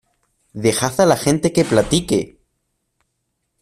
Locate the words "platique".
1.63-2.39